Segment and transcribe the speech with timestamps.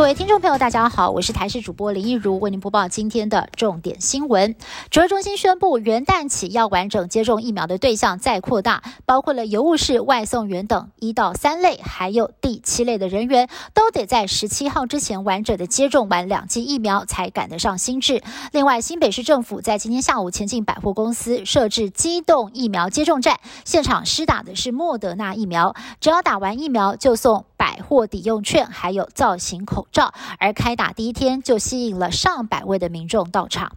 [0.00, 4.56] 各位听众朋友，大家好，我是台视主播林一如，为您播报今天的重点新闻。
[4.90, 18.22] 指挥中心宣布，元旦起要完整接种疫苗的对象再扩大，包括了邮务室、外送员等一到三类，还有第七类的人员，都得在十七号之前完整的接种完两剂疫苗，才赶得上新制。
[18.52, 27.44] 另外，新北市政府在今天下午前进百货公司设置机动疫苗接种站，现场施打的是莫德纳疫苗，只要打完疫苗就送。
[27.60, 33.72] 百货抵用券，还有造型口罩，而开打第一天就吸引了上百位的民众到场。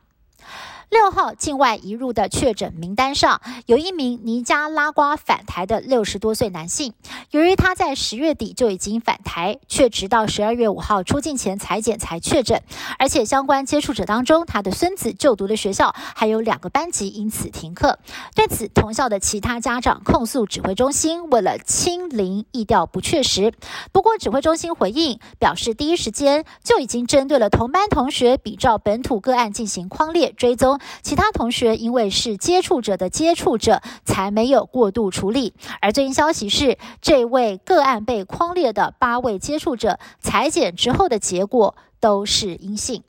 [0.93, 6.93] 六号境外移入的确诊名单上，有一名尼加拉瓜返台的六十多岁男性。
[7.31, 12.61] 由于他在十月底就已经返台，却直到十二月五号出境前裁剪才确诊，
[12.99, 17.97] 而且相关接触者当中，他的孙子就读的学校还有两个班级因此停课。
[18.35, 23.51] 对此，同校的其他家长控诉指挥中心为了清零，意调不确实。
[23.91, 30.79] 不过，指挥中心回应表示，第一时间就已经针对了同班同学，比照本土个案进行框列追踪。
[31.01, 35.53] 其他同学因为是接触者的接触者，才没有过度处理。
[35.81, 43.03] 而最新消息是，这位个案被框列的八位接触者，裁剪之后的结果都是阴性。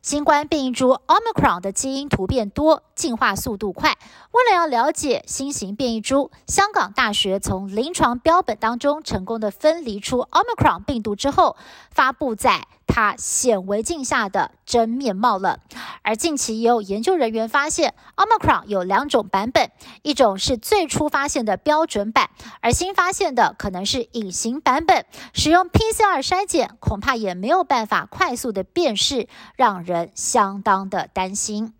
[0.00, 3.98] 新冠变异株 Omicron 的基因突变多，进化速度快。
[4.30, 11.56] 为了要了解新型变异株，香港大学从临床标本当中成功的分离出 Omicron 病毒之后，
[11.90, 12.68] 发布在。
[12.98, 15.60] 它显微镜下的真面貌了。
[16.02, 19.70] 而近期也有研究人员发现，Omicron 有两种版本，
[20.02, 25.06] 一种是最初发现的标准版，而新发现的可能是隐形版本。
[25.32, 31.74] 使用 PCR 筛检，恐怕也没有办法快速的辨识，让人相当的担心。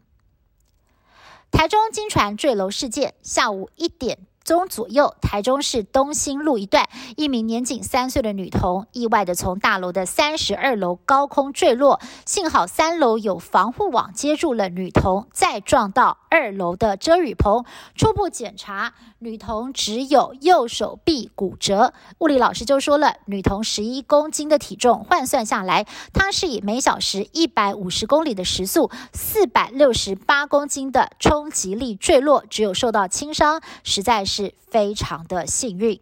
[1.50, 4.20] 台中金船坠楼事件，下午一点。
[4.48, 17.66] 中左右，台中市东兴路一段，一名年仅三岁的女童意外的从大楼的三十二楼高空坠落，幸好三楼有防护网接住了女童，再撞到二楼的遮雨棚。
[17.94, 21.92] 初步检查，女童只有右手臂骨折。
[22.20, 34.38] 物理老师就说了，女童十一公斤的体重换算下来，她是以每小时一百五十公里的时速，四百六十八公斤的冲击力坠落，只有受到轻伤，实在是。
[34.38, 35.98] 是非常的幸运。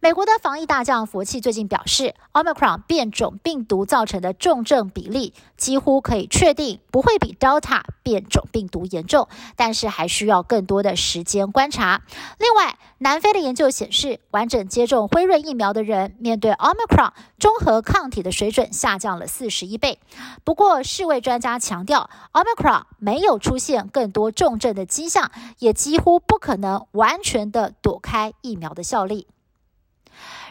[0.00, 12.02] 美国的防疫大将佛气最近表示，Omicron 变种病毒造成的重症比例几乎可以确定不会比 Delta 变种病毒严重，但是还需要更多的时间观察。
[12.38, 20.00] 另外，南非的研究显示，完整接种辉瑞疫苗的人面对 Omicron 综合抗体的水准下降了四十一倍。
[20.42, 25.30] 不过，世卫专家强调，Omicron 没有出现更多重症的迹象，
[25.60, 29.28] 也几乎不可能完全的躲开疫苗的效力。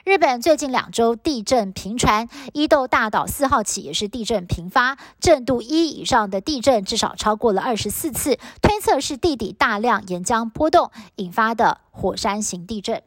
[0.04, 13.04] 日本最近两周地震频传，伊豆大岛四号起也是地震频发，震度一以上的地震至少超过了二十四次，推测是地底大量岩浆波动引发的火山型地震。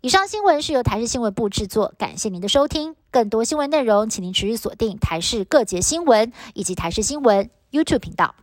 [0.00, 2.96] 以上新闻是由台视新闻部制作，感谢您的收听。
[3.10, 8.34] 更多新闻内容，请您持续锁定台视各节新闻以及台视新闻 YouTube 频道。